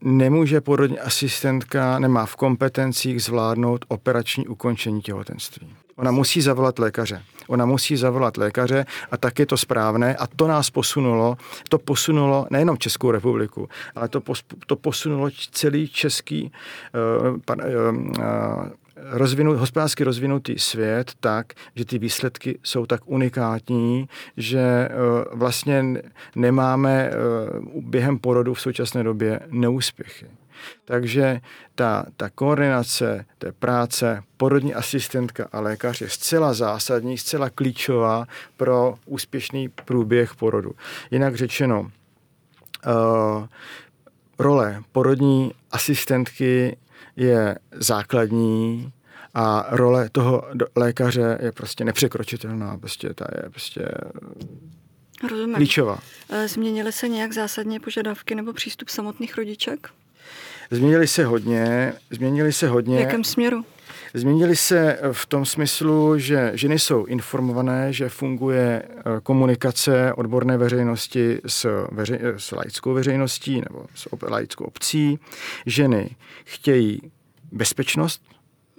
[0.00, 5.74] Nemůže porodní asistentka, nemá v kompetencích zvládnout operační ukončení těhotenství.
[5.96, 7.22] Ona musí zavolat lékaře.
[7.48, 11.36] Ona musí zavolat lékaře a tak je to správné a to nás posunulo,
[11.68, 16.52] to posunulo nejenom Českou republiku, ale to, pos, to posunulo celý český
[17.32, 24.08] uh, pan, uh, uh, rozvinu, hospodářsky rozvinutý svět tak, že ty výsledky jsou tak unikátní,
[24.36, 24.88] že
[25.32, 25.84] vlastně
[26.36, 27.10] nemáme
[27.80, 30.26] během porodu v současné době neúspěchy.
[30.84, 31.40] Takže
[31.74, 38.94] ta, ta koordinace té práce, porodní asistentka a lékař je zcela zásadní, zcela klíčová pro
[39.06, 40.72] úspěšný průběh porodu.
[41.10, 43.46] Jinak řečeno, uh,
[44.38, 46.76] role porodní asistentky
[47.16, 48.92] je základní
[49.34, 50.44] a role toho
[50.76, 52.78] lékaře je prostě nepřekročitelná.
[52.78, 53.88] Prostě ta je prostě
[55.30, 55.54] Rozumím.
[55.54, 55.98] klíčová.
[56.30, 59.88] Eh, změnily se nějak zásadně požadavky nebo přístup samotných rodiček?
[60.74, 62.96] Změnili se hodně, změnili se hodně.
[62.96, 63.64] V jakém směru?
[64.14, 71.40] Změnili se v tom smyslu, že ženy jsou informované, že funguje eh, komunikace odborné veřejnosti
[71.46, 75.18] s, veřej, s laickou veřejností nebo s laickou obcí.
[75.66, 76.10] Ženy
[76.44, 77.00] chtějí
[77.52, 78.22] bezpečnost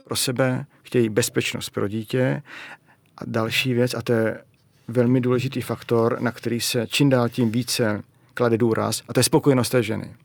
[0.03, 2.41] pro sebe, chtějí bezpečnost pro dítě.
[3.17, 4.41] A další věc, a to je
[4.87, 8.01] velmi důležitý faktor, na který se čím dál tím více
[8.33, 10.15] klade důraz, a to je spokojenost té ženy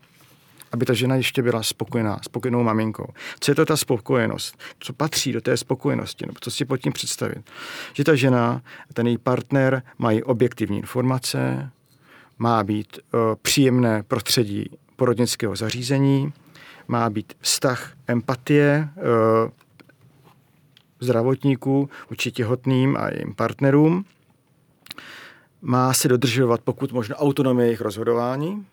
[0.72, 3.06] aby ta žena ještě byla spokojená, spokojenou maminkou.
[3.40, 4.59] Co je to ta spokojenost?
[4.78, 6.26] Co patří do té spokojenosti?
[6.26, 7.50] No, co si pod tím představit?
[7.92, 8.62] Že ta žena,
[8.94, 11.70] ten její partner mají objektivní informace,
[12.38, 16.33] má být uh, příjemné prostředí porodnického zařízení,
[16.88, 19.50] má být vztah empatie uh,
[21.00, 24.04] zdravotníků vůči těhotným a jejím partnerům,
[25.62, 28.66] má se dodržovat pokud možno autonomie jejich rozhodování,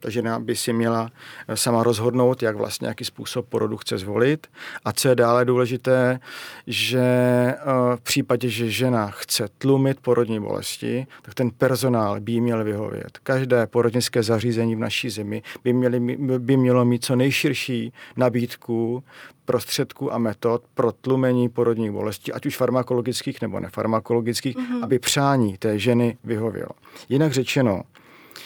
[0.00, 1.10] ta žena by si měla
[1.48, 4.46] eh, sama rozhodnout, jak vlastně, jaký způsob porodu chce zvolit.
[4.84, 6.20] A co je dále důležité,
[6.66, 7.56] že eh,
[7.96, 13.18] v případě, že žena chce tlumit porodní bolesti, tak ten personál by měl vyhovět.
[13.22, 16.00] Každé porodnické zařízení v naší zemi by, měli,
[16.38, 19.04] by mělo mít co nejširší nabídku
[19.44, 24.84] prostředků a metod pro tlumení porodních bolestí, ať už farmakologických nebo nefarmakologických, mm-hmm.
[24.84, 26.70] aby přání té ženy vyhovělo.
[27.08, 27.82] Jinak řečeno,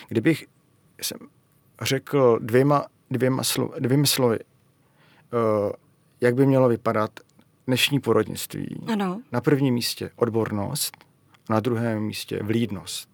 [0.08, 0.46] kdybych
[1.02, 1.18] jsem
[1.82, 4.38] řekl dvěma, dvěma, slo, dvěma slovy,
[5.32, 5.70] uh,
[6.20, 7.10] jak by mělo vypadat
[7.66, 8.80] dnešní porodnictví.
[8.92, 9.20] Ano.
[9.32, 10.96] Na prvním místě odbornost,
[11.50, 13.08] na druhém místě vlídnost.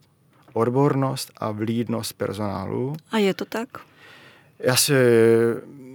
[0.52, 2.96] odbornost a vlídnost personálu.
[3.11, 3.68] A je to tak?
[4.59, 4.94] Já si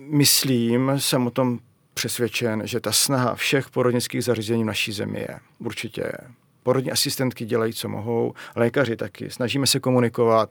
[0.10, 1.60] myslím, jsem o tom
[1.94, 5.40] přesvědčen, že ta snaha všech porodnických zařízení v naší zemi je.
[5.60, 6.18] Určitě je.
[6.64, 9.30] Porodní asistentky dělají, co mohou, lékaři taky.
[9.30, 10.50] Snažíme se komunikovat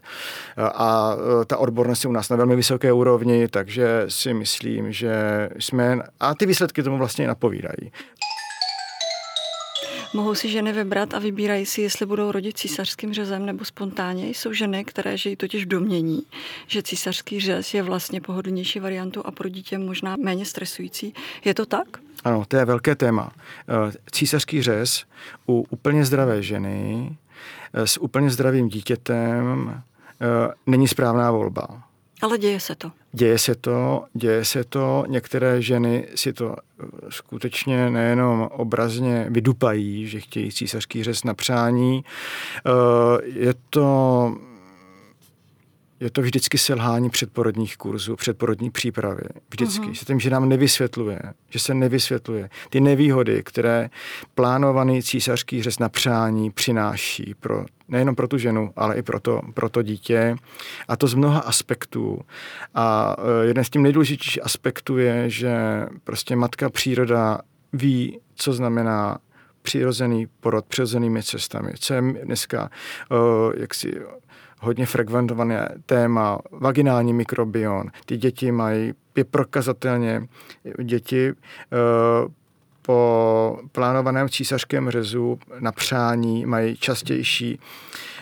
[0.75, 5.14] a ta odbornost je u nás na velmi vysoké úrovni, takže si myslím, že
[5.59, 7.92] jsme, a ty výsledky tomu vlastně napovídají.
[10.14, 14.29] Mohou si ženy vybrat a vybírají si, jestli budou rodit císařským řezem nebo spontánně.
[14.29, 16.22] Jsou ženy, které žijí totiž domění,
[16.66, 21.14] že císařský řez je vlastně pohodlnější variantou a pro dítě možná méně stresující.
[21.44, 21.88] Je to tak?
[22.24, 23.32] Ano, to je velké téma.
[23.68, 25.04] Eh, císařský řez
[25.48, 27.16] u úplně zdravé ženy
[27.74, 29.74] eh, s úplně zdravým dítětem
[30.20, 31.82] eh, není správná volba.
[32.22, 32.92] Ale děje se to.
[33.12, 35.04] Děje se to, děje se to.
[35.08, 36.56] Některé ženy si to
[37.08, 42.04] skutečně nejenom obrazně vydupají, že chtějí císařský řez na přání.
[43.24, 44.37] Je to
[46.02, 49.22] je to vždycky selhání předporodních kurzů, předporodní přípravy.
[49.50, 49.86] Vždycky.
[49.86, 49.94] Uh-huh.
[49.94, 53.90] Se tím, že nám nevysvětluje, že se nevysvětluje ty nevýhody, které
[54.34, 59.40] plánovaný císařský řez na přání přináší pro, nejenom pro tu ženu, ale i pro to,
[59.54, 60.36] pro to dítě.
[60.88, 62.20] A to z mnoha aspektů.
[62.74, 67.38] A e, jeden z tím nejdůležitějších aspektů je, že prostě matka příroda
[67.72, 69.18] ví, co znamená
[69.62, 71.72] přirozený porod přirozenými cestami.
[71.78, 72.70] Co je dneska
[73.10, 74.00] uh, jaksi
[74.62, 77.90] hodně frekventované téma, vaginální mikrobion.
[78.07, 80.27] Ty děti mají, je prokazatelně
[80.83, 81.35] děti e,
[82.83, 87.59] po plánovaném císařském řezu na přání mají častější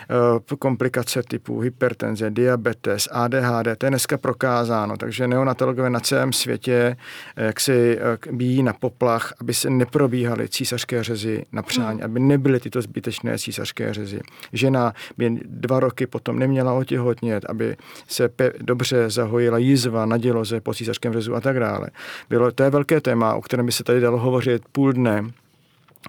[0.59, 6.97] komplikace typu hypertenze, diabetes, ADHD, to je dneska prokázáno, takže neonatologové na celém světě
[7.35, 12.05] eh, jak si eh, bíjí na poplach, aby se neprobíhaly císařské řezy na přání, mm.
[12.05, 14.19] aby nebyly tyto zbytečné císařské řezy.
[14.53, 20.61] Žena by dva roky potom neměla otěhotnět, aby se pe- dobře zahojila jízva na děloze
[20.61, 21.87] po císařském řezu a tak dále.
[22.29, 25.23] Bylo, to je velké téma, o kterém by se tady dalo hovořit půl dne,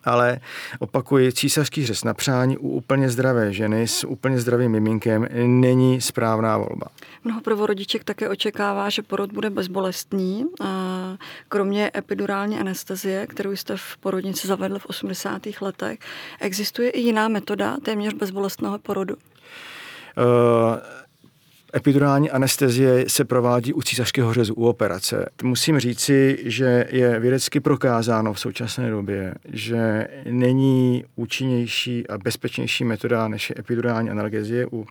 [0.04, 0.40] ale
[0.78, 6.58] opakuji, císařský řez na přání u úplně zdravé ženy s úplně zdravým miminkem není správná
[6.58, 6.86] volba.
[7.24, 10.44] Mnoho prvorodiček také očekává, že porod bude bezbolestný.
[11.48, 15.42] Kromě epidurální anestezie, kterou jste v porodnici zavedl v 80.
[15.60, 15.98] letech,
[16.40, 19.14] existuje i jiná metoda téměř bezbolestného porodu?
[20.16, 21.01] Uh,
[21.76, 25.28] Epidurální anestezie se provádí u císařského řezu, u operace.
[25.42, 33.28] Musím říci, že je vědecky prokázáno v současné době, že není účinnější a bezpečnější metoda
[33.28, 34.86] než je epidurální analgezie u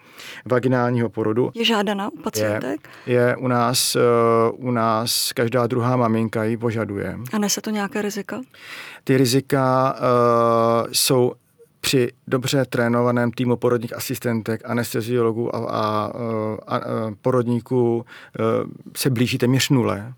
[0.45, 1.51] vaginálního porodu.
[1.53, 2.89] Je žádaná u pacientek?
[3.05, 4.01] Je, je u nás, uh,
[4.67, 7.17] u nás každá druhá maminka ji požaduje.
[7.33, 8.41] A nese to nějaké rizika?
[9.03, 11.33] Ty rizika uh, jsou
[11.81, 16.11] při dobře trénovaném týmu porodních asistentek, anesteziologů a, a,
[16.67, 16.81] a, a
[17.21, 18.43] porodníků e,
[18.97, 20.13] se blíží téměř nule.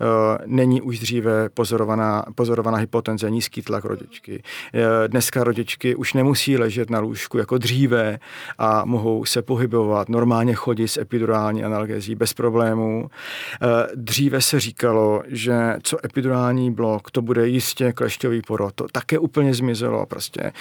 [0.00, 4.42] Eh, není už dříve pozorovaná, pozorovaná hypotenze, nízký tlak rodičky.
[4.74, 8.18] Eh, dneska rodičky už nemusí ležet na lůžku jako dříve
[8.58, 13.10] a mohou se pohybovat, normálně chodit s epidurální analgezí bez problémů.
[13.62, 18.74] Eh, dříve se říkalo, že co epidurální blok, to bude jistě klešťový porod.
[18.74, 20.06] To také úplně zmizelo.
[20.06, 20.52] Prostě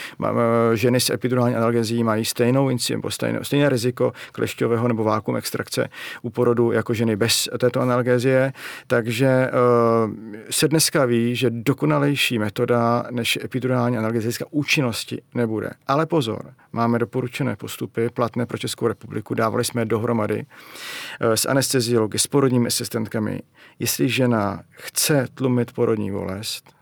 [0.73, 5.89] ženy s epidurální analgezí mají stejnou incidenci, stejné, stejné riziko klešťového nebo vákum extrakce
[6.21, 8.53] u porodu jako ženy bez této analgezie.
[8.87, 10.13] Takže takže uh,
[10.49, 15.69] se dneska ví, že dokonalejší metoda než epidurální analgezická účinnosti nebude.
[15.87, 22.19] Ale pozor, máme doporučené postupy platné pro Českou republiku, dávali jsme dohromady uh, s anesteziology,
[22.19, 23.41] s porodními asistentkami.
[23.79, 26.73] Jestli žena chce tlumit porodní bolest,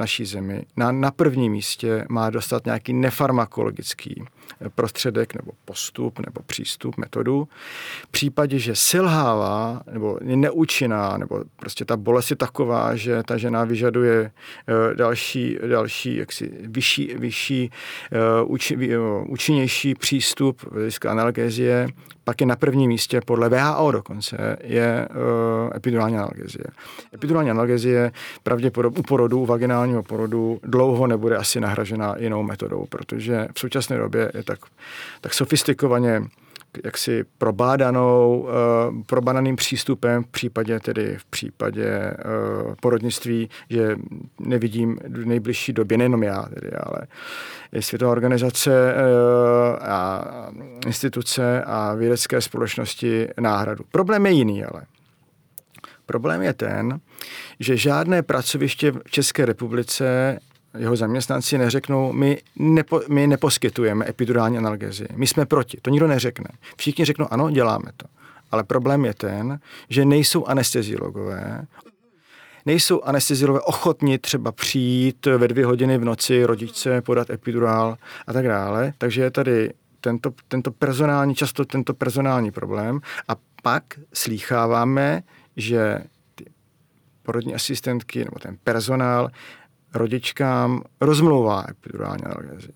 [0.00, 4.24] naší zemi, na, na prvním místě má dostat nějaký nefarmakologický
[4.74, 7.48] prostředek nebo postup nebo přístup, metodu.
[8.02, 13.36] V případě, že selhává nebo je neúčinná nebo prostě ta bolest je taková, že ta
[13.36, 14.30] žena vyžaduje
[14.68, 17.70] eh, další, další jaksi vyšší, vyšší
[18.12, 20.98] eh, účinnější přístup z
[22.24, 26.64] pak je na prvním místě podle VHO dokonce je uh, epidurální analgezie.
[27.14, 33.48] Epidurální analgezie pravděpodobně u porodu, u vaginálního porodu dlouho nebude asi nahražena jinou metodou, protože
[33.54, 34.58] v současné době je tak,
[35.20, 36.22] tak sofistikovaně
[36.84, 42.14] jaksi probádanou, uh, probádaným přístupem v případě tedy v případě
[42.66, 43.96] uh, porodnictví, že
[44.40, 47.06] nevidím v nejbližší době, nejenom já tedy, ale
[47.72, 50.24] i Světová organizace uh, a
[50.86, 53.84] instituce a vědecké společnosti náhradu.
[53.92, 54.82] Problém je jiný, ale.
[56.06, 57.00] Problém je ten,
[57.60, 60.38] že žádné pracoviště v České republice
[60.78, 66.48] jeho zaměstnanci neřeknou, my, nepo, my neposkytujeme epidurální analgezi, my jsme proti, to nikdo neřekne.
[66.76, 68.06] Všichni řeknou, ano, děláme to.
[68.50, 71.66] Ale problém je ten, že nejsou anesteziologové,
[72.66, 77.96] nejsou anesteziologové ochotni třeba přijít ve dvě hodiny v noci rodičce podat epidurál
[78.26, 78.92] a tak dále.
[78.98, 85.22] Takže je tady tento, tento personální, často tento personální problém a pak slýcháváme,
[85.56, 85.98] že
[86.34, 86.44] ty
[87.22, 89.30] porodní asistentky nebo ten personál
[89.94, 92.68] rodičkám rozmlouvá epidurální analgézi.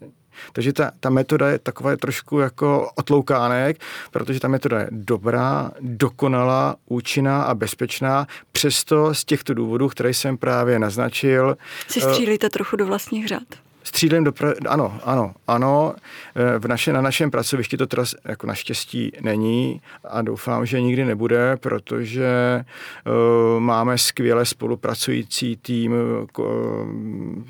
[0.53, 6.77] Takže ta, ta metoda je taková trošku jako otloukánek, protože ta metoda je dobrá, dokonalá,
[6.87, 8.27] účinná a bezpečná.
[8.53, 11.57] Přesto z těchto důvodů, které jsem právě naznačil...
[11.89, 14.33] Si střílíte uh, trochu do vlastních řád střídem do...
[14.33, 14.53] Pra...
[14.69, 15.95] Ano, ano, ano.
[16.37, 21.05] Eh, v naše, na našem pracovišti to teda jako naštěstí není a doufám, že nikdy
[21.05, 22.65] nebude, protože
[23.07, 25.93] uh, máme skvěle spolupracující tým
[26.39, 26.47] uh,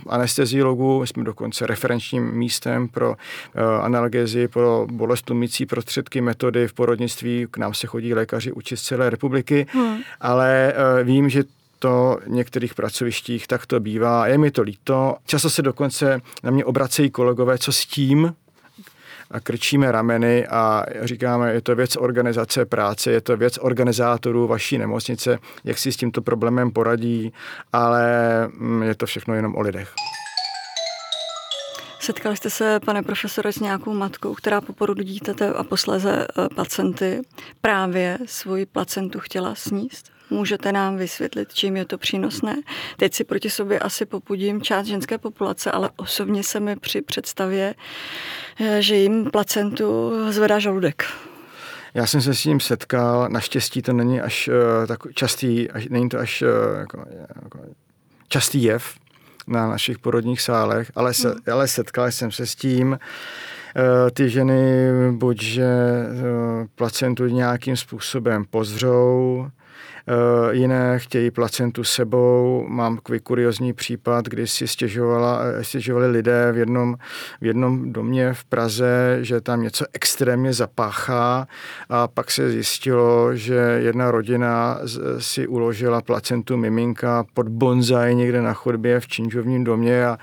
[0.09, 3.17] anesteziologů, jsme dokonce referenčním místem pro uh,
[3.81, 7.47] analgezi, pro bolest tlumící prostředky, metody v porodnictví.
[7.51, 9.97] K nám se chodí lékaři učit z celé republiky, hmm.
[10.21, 11.45] ale uh, vím, že
[11.85, 14.27] to některých pracovištích tak to bývá.
[14.27, 15.17] Je mi to líto.
[15.27, 18.35] Často se dokonce na mě obracejí kolegové, co s tím,
[19.31, 24.79] a krčíme rameny a říkáme, je to věc organizace práce, je to věc organizátorů vaší
[24.79, 27.33] nemocnice, jak si s tímto problémem poradí,
[27.73, 28.05] ale
[28.49, 29.95] mm, je to všechno jenom o lidech.
[32.01, 36.49] Setkali jste se, pane profesore, s nějakou matkou, která po porodu dítěte a posléze eh,
[36.55, 37.23] pacienty
[37.61, 40.14] právě svoji placentu chtěla sníst?
[40.35, 42.57] Můžete nám vysvětlit, čím je to přínosné?
[42.97, 47.75] Teď si proti sobě asi popudím část ženské populace, ale osobně se mi při představě,
[48.61, 51.05] eh, že jim placentu zvedá žaludek.
[51.95, 56.09] Já jsem se s ním setkal, naštěstí to není až uh, tak častý, až, není
[56.09, 57.05] to až uh, jako,
[57.45, 57.59] jako
[58.29, 58.95] častý jev
[59.47, 61.39] na našich porodních sálech, ale, se, hmm.
[61.53, 62.91] ale setkal jsem se s tím.
[62.91, 65.67] Uh, ty ženy buď, že
[66.75, 69.47] placentu nějakým způsobem pozřou,
[70.51, 72.67] jiné chtějí placentu sebou.
[72.69, 76.97] Mám takový kuriozní případ, kdy si stěžovala, eh, stěžovali lidé v jednom,
[77.41, 81.47] v jednom domě v Praze, že tam něco extrémně zapáchá
[81.89, 84.79] a pak se zjistilo, že jedna rodina
[85.19, 90.19] si uložila placentu miminka pod bonzaj někde na chodbě v činžovním domě a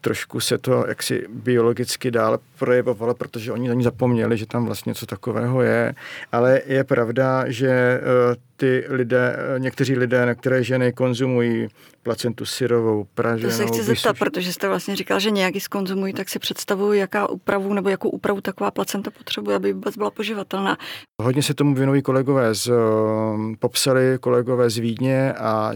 [0.00, 4.90] trošku se to jaksi biologicky dál projevovalo, protože oni na ní zapomněli, že tam vlastně
[4.90, 5.94] něco takového je.
[6.32, 9.25] Ale je pravda, že eh, ty lidé,
[9.58, 11.68] někteří lidé, některé ženy konzumují
[12.02, 13.50] placentu syrovou, praženou.
[13.50, 17.30] To se chci zeptat, protože jste vlastně říkal, že nějaký skonzumují, tak si představuju, jaká
[17.30, 20.76] úpravu nebo jakou úpravu taková placenta potřebuje, aby vůbec byla poživatelná.
[21.22, 25.72] Hodně se tomu věnují kolegové z, um, popsali kolegové z Vídně a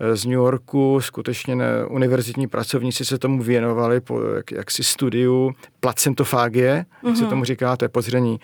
[0.00, 5.52] eh, z New Yorku, skutečně ne, univerzitní pracovníci se tomu věnovali po jak, jaksi studiu
[5.84, 7.08] placentofágie, mm-hmm.
[7.08, 7.30] jak se mhm.
[7.30, 8.40] tomu říká, to je pozření,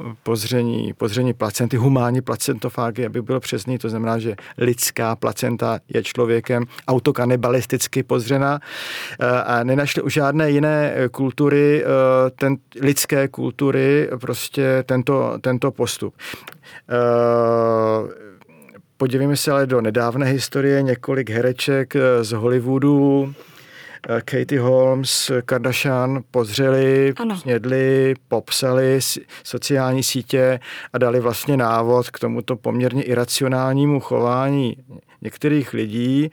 [0.00, 6.02] uh, pozření, pozření placenty, humánní placentofágie, aby bylo přesný, to znamená, že lidská placenta je
[6.02, 11.90] člověkem autokanibalisticky pozřena uh, a nenašli u žádné jiné kultury, uh,
[12.38, 16.14] ten, lidské kultury, prostě tento, tento postup.
[18.96, 23.53] Podívejme se ale do nedávné historie, několik hereček z Hollywoodu, Eh,
[24.24, 27.36] Katie Holmes, Kardashian pozřeli, ano.
[27.36, 29.00] snědli, popsali
[29.44, 30.60] sociální sítě
[30.92, 34.76] a dali vlastně návod k tomuto poměrně iracionálnímu chování
[35.22, 36.30] některých lidí.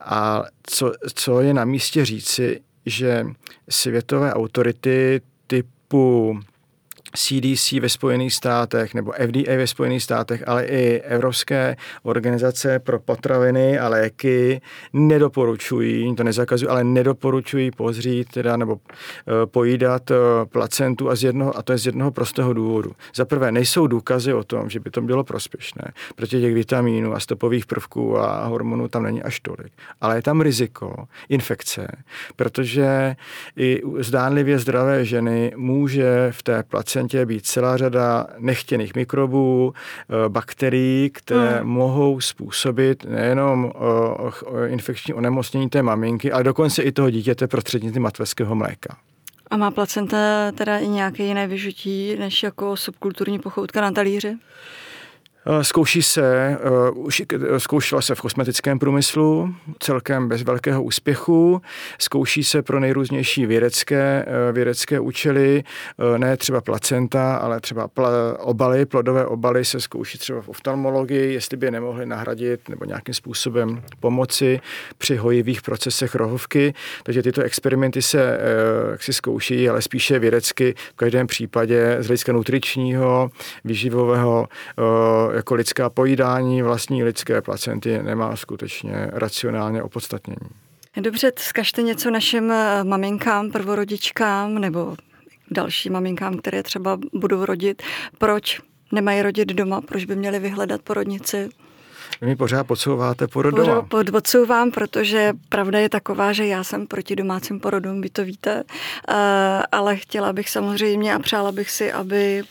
[0.00, 3.26] A co, co je na místě říci, že
[3.68, 6.40] světové autority typu
[7.14, 13.78] CDC ve Spojených státech nebo FDA ve Spojených státech, ale i Evropské organizace pro potraviny
[13.78, 14.60] a léky
[14.92, 18.80] nedoporučují, to nezakazují, ale nedoporučují pozřít teda, nebo uh,
[19.46, 22.92] pojídat uh, placentu a, z jednoho, a to je z jednoho prostého důvodu.
[23.14, 27.20] Za prvé, nejsou důkazy o tom, že by to bylo prospěšné, protože těch vitamínů a
[27.20, 29.72] stopových prvků a hormonů tam není až tolik.
[30.00, 31.86] Ale je tam riziko infekce,
[32.36, 33.16] protože
[33.56, 40.28] i zdánlivě zdravé ženy může v té placentě placentě být celá řada nechtěných mikrobů, eh,
[40.28, 41.68] bakterií, které mm.
[41.68, 48.54] mohou způsobit nejenom eh, infekční onemocnění té maminky, ale dokonce i toho dítěte prostřednictvím materského
[48.54, 48.96] mléka.
[49.50, 54.36] A má placenta teda i nějaké jiné vyžití než jako subkulturní pochoutka na talíři?
[55.46, 56.58] Eh, zkouší se,
[57.52, 61.62] eh, zkoušela se v kosmetickém průmyslu, celkem bez velkého úspěchu.
[61.98, 65.64] Zkouší se pro nejrůznější vědecké, eh, vědecké účely,
[66.16, 67.88] ne třeba placenta, ale třeba
[68.38, 73.14] obaly, plodové obaly se zkouší třeba v oftalmologii, jestli by je nemohli nahradit nebo nějakým
[73.14, 74.60] způsobem pomoci
[74.98, 76.74] při hojivých procesech rohovky.
[77.02, 78.38] Takže tyto experimenty se
[78.90, 83.30] jak si zkouší, ale spíše vědecky v každém případě z hlediska nutričního,
[83.64, 84.48] výživového
[85.32, 90.50] jako lidská pojídání vlastní lidské placenty nemá skutečně racionálně opodstatnění.
[90.96, 94.96] Dobře, zkažte něco našim eh, maminkám, prvorodičkám nebo
[95.50, 97.82] dalším maminkám, které třeba budou rodit.
[98.18, 98.60] Proč
[98.92, 99.80] nemají rodit doma?
[99.80, 101.48] Proč by měli vyhledat porodnici?
[102.20, 103.82] Vy mi pořád podsouváte porod doma.
[103.82, 108.64] Pod, podsouvám, protože pravda je taková, že já jsem proti domácím porodům, vy to víte,
[108.64, 109.14] uh,
[109.72, 112.42] ale chtěla bych samozřejmě a přála bych si, aby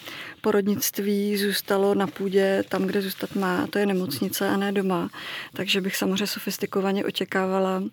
[0.41, 5.09] porodnictví zůstalo na půdě tam, kde zůstat má, to je nemocnice a ne doma.
[5.53, 7.83] Takže bych samozřejmě sofistikovaně očekávala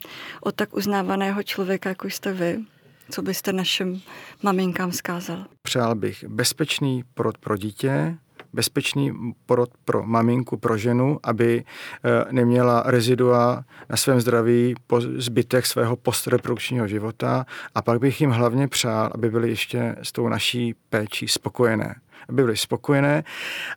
[0.40, 2.58] od tak uznávaného člověka, jako jste vy,
[3.10, 4.02] co byste našim
[4.42, 5.46] maminkám zkázal?
[5.62, 8.16] Přál bych bezpečný porod pro dítě,
[8.52, 9.12] bezpečný
[9.46, 15.96] porod pro maminku, pro ženu, aby eh, neměla rezidua na svém zdraví po zbytek svého
[15.96, 21.28] postreprodukčního života a pak bych jim hlavně přál, aby byli ještě s tou naší péčí
[21.28, 21.94] spokojené
[22.28, 23.24] aby byly spokojené,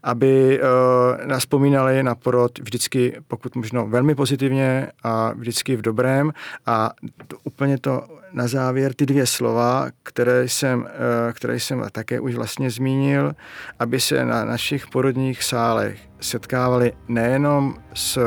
[0.04, 6.34] aby uh, nás vzpomínali na porod vždycky, pokud možno velmi pozitivně a vždycky v dobrém
[6.66, 6.92] a
[7.28, 10.88] to, úplně to na závěr ty dvě slova, které jsem, uh,
[11.34, 13.34] které jsem také už vlastně zmínil,
[13.80, 18.20] aby se na našich porodních sálech setkávali nejenom s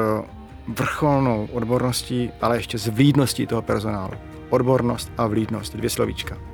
[0.68, 4.14] vrcholnou odborností, ale ještě s vlídností toho personálu.
[4.50, 6.51] Odbornost a vlídnost, dvě slovíčka.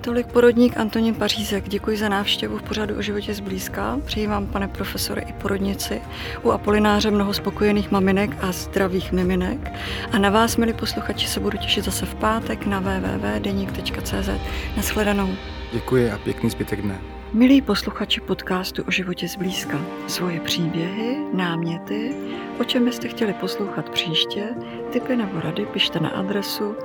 [0.00, 1.68] Tolik porodník Antonín Pařízek.
[1.68, 4.00] Děkuji za návštěvu v pořadu o životě zblízka.
[4.04, 6.02] Přeji vám, pane profesore, i porodnici.
[6.42, 9.72] U Apolináře mnoho spokojených maminek a zdravých miminek.
[10.12, 14.28] A na vás, milí posluchači, se budu těšit zase v pátek na www.denik.cz.
[14.76, 15.28] Naschledanou.
[15.72, 17.19] Děkuji a pěkný zbytek dne.
[17.32, 22.16] Milí posluchači podcastu o životě zblízka, svoje příběhy, náměty,
[22.60, 24.48] o čem byste chtěli poslouchat příště,
[24.92, 26.76] typy nebo rady pište na adresu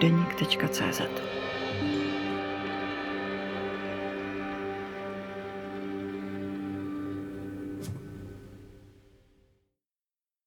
[0.00, 1.00] deník.cz.